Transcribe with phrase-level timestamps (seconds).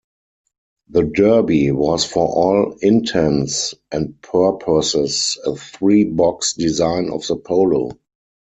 [0.89, 7.91] The Derby was for all intents and purposes a three-box design of the Polo.